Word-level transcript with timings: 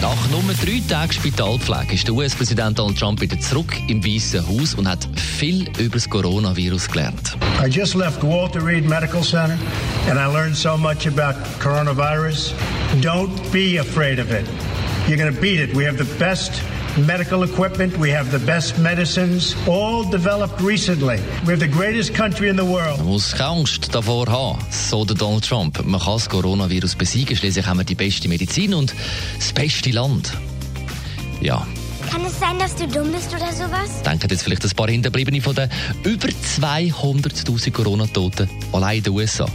Nach 0.00 0.30
nur 0.30 0.40
drei 0.64 0.80
Tagen 0.88 1.12
Spitalpflege 1.12 1.92
ist 1.92 2.06
der 2.06 2.14
US-Präsident 2.14 2.78
Donald 2.78 2.98
Trump 2.98 3.20
wieder 3.20 3.38
zurück 3.38 3.76
im 3.86 4.02
Weißen 4.02 4.40
Haus 4.48 4.72
und 4.72 4.88
hat 4.88 5.06
viel 5.14 5.68
über 5.78 5.96
das 5.96 6.08
Coronavirus 6.08 6.88
gelernt. 6.88 7.36
I 7.62 7.68
just 7.68 7.94
left 7.94 8.22
Walter 8.22 8.64
Reed 8.64 8.88
Medical 8.88 9.20
Center 9.20 9.58
and 10.08 10.18
I 10.18 10.24
learned 10.32 10.56
so 10.56 10.78
much 10.78 11.06
about 11.06 11.34
coronavirus. 11.60 12.54
Don't 13.02 13.30
be 13.52 13.78
afraid 13.78 14.18
of 14.18 14.30
it. 14.30 14.46
You're 15.06 15.18
going 15.18 15.34
to 15.34 15.38
beat 15.38 15.60
it. 15.60 15.76
We 15.76 15.84
have 15.84 15.98
the 15.98 16.18
best 16.18 16.62
medical 16.98 17.42
equipment, 17.44 17.96
we 17.98 18.10
have 18.14 18.30
the 18.30 18.38
best 18.44 18.78
medicines, 18.78 19.56
all 19.66 20.04
developed 20.10 20.60
recently. 20.60 21.18
We're 21.46 21.56
the 21.58 21.68
greatest 21.68 22.14
country 22.14 22.48
in 22.48 22.56
the 22.56 22.64
world. 22.64 22.98
Man 22.98 23.06
muss 23.06 23.32
keine 23.32 23.50
Angst 23.60 23.94
davor 23.94 24.26
haben, 24.26 24.58
so 24.70 25.04
der 25.04 25.16
Donald 25.16 25.44
Trump. 25.48 25.84
Man 25.84 26.00
kann 26.00 26.14
das 26.14 26.28
Coronavirus 26.28 26.94
besiegen, 26.96 27.36
schließlich 27.36 27.66
haben 27.66 27.78
wir 27.78 27.84
die 27.84 27.94
beste 27.94 28.28
Medizin 28.28 28.74
und 28.74 28.94
das 29.38 29.52
beste 29.52 29.90
Land. 29.90 30.32
Ja, 31.40 31.66
Kann 32.10 32.24
es 32.26 32.38
sein, 32.38 32.58
dass 32.58 32.74
du 32.76 32.86
dumm 32.86 33.10
bist 33.12 33.28
oder 33.34 33.50
sowas? 33.52 34.02
denken 34.04 34.28
jetzt 34.30 34.42
vielleicht 34.42 34.64
ein 34.64 34.70
paar 34.70 34.88
Hinterbliebene 34.88 35.40
von 35.40 35.54
den 35.54 35.68
über 36.04 36.28
200.000 36.28 37.70
Corona-Toten 37.72 38.48
allein 38.72 38.98
in 38.98 39.04
den 39.04 39.12
USA. 39.14 39.46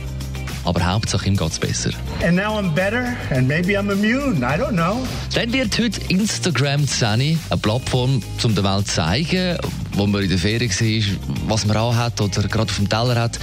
Aber 0.67 0.85
Hauptsache 0.85 1.25
ihm 1.29 1.37
geht's 1.37 1.57
besser. 1.57 1.91
And 2.21 2.35
now 2.35 2.59
I'm 2.59 2.73
better 2.73 3.15
and 3.29 3.47
maybe 3.47 3.79
I'm 3.79 3.89
immune. 3.89 4.39
I 4.39 4.59
don't 4.59 4.73
know. 4.73 5.07
Dann 5.33 5.53
wird 5.53 5.79
heute 5.79 6.01
Instagram 6.09 6.85
10 6.85 7.07
eine 7.07 7.37
Plattform, 7.61 8.21
um 8.43 8.53
der 8.53 8.65
Welt 8.65 8.85
zu 8.85 8.95
zeigen, 8.95 9.57
wo 9.93 10.05
man 10.05 10.23
in 10.23 10.29
der 10.29 10.37
Ferien 10.37 10.69
war, 10.69 11.47
was 11.47 11.65
man 11.65 11.77
anhat 11.77 12.19
oder 12.19 12.49
gerade 12.49 12.69
auf 12.69 12.75
dem 12.75 12.89
Teller 12.89 13.15
hat. 13.15 13.39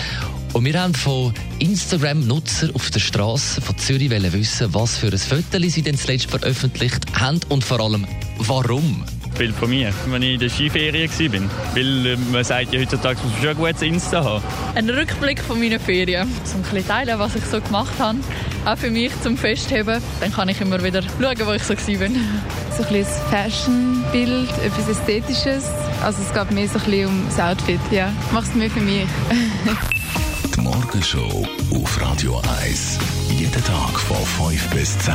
Und 0.53 0.66
wir 0.66 0.78
haben 0.78 0.92
von 0.92 1.33
Instagram-Nutzer 1.61 2.69
auf 2.75 2.91
der 2.91 3.00
Straße 3.00 3.62
von 3.62 3.78
Zürich 3.78 4.11
wissen, 4.11 4.75
was 4.75 4.98
für 4.98 5.09
ein 5.09 5.16
Foto 5.16 5.66
sie 5.66 5.81
denn 5.81 5.97
zuletzt 5.97 6.31
veröffentlicht 6.31 7.06
haben 7.19 7.41
und 7.48 7.64
vor 7.64 7.81
allem, 7.81 8.06
warum. 8.36 9.03
Bild 9.34 9.54
von 9.54 9.70
mir, 9.70 9.92
wenn 10.06 10.22
ich 10.22 10.34
in 10.34 10.40
der 10.40 10.48
Skiferie 10.48 11.08
war. 11.08 11.50
Weil 11.74 12.06
äh, 12.06 12.16
man 12.32 12.44
sagt 12.44 12.72
ja 12.72 12.80
heutzutage, 12.80 13.18
muss 13.22 13.32
man 13.32 13.41
schon 13.41 13.50
ein 13.50 13.56
gutes 13.56 13.82
Insta 13.82 14.24
haben. 14.24 14.44
Ein 14.74 14.88
Rückblick 14.91 15.41
von 15.41 15.58
meinen 15.58 15.80
Ferien. 15.80 16.30
So 16.44 16.56
ein 16.56 16.62
bisschen 16.62 16.86
teilen, 16.86 17.18
was 17.18 17.34
ich 17.36 17.44
so 17.44 17.60
gemacht 17.60 17.92
habe. 17.98 18.18
Auch 18.64 18.78
für 18.78 18.91
mich 18.91 19.12
zum 19.22 19.36
Festheben. 19.36 20.00
Dann 20.20 20.32
kann 20.32 20.48
ich 20.48 20.60
immer 20.60 20.82
wieder 20.82 21.02
schauen, 21.02 21.46
wo 21.46 21.52
ich 21.52 21.62
so 21.64 21.74
war. 21.74 21.84
so 21.84 21.94
ein 21.94 22.08
bisschen 22.08 23.06
Fashion-Bild, 23.30 24.50
etwas 24.64 24.88
Ästhetisches. 24.88 25.64
Also 26.02 26.22
es 26.22 26.32
geht 26.32 26.50
mehr 26.50 26.69
so 26.69 26.78
ein 26.78 26.84
bisschen 26.84 27.06
um 27.08 27.26
das 27.28 27.41
Outfit, 27.41 27.80
ja. 27.91 28.10
Ich 28.26 28.32
mache 28.32 28.44
es 28.44 28.54
mehr 28.54 28.70
für 28.70 28.80
mich. 28.80 29.06
Die 30.56 30.60
Morgenshow 30.60 31.46
auf 31.72 32.00
Radio 32.00 32.41
1. 32.62 32.98
Jeden 33.30 33.64
Tag 33.64 33.98
von 33.98 34.50
5 34.50 34.70
bis 34.70 34.98
10. 35.00 35.14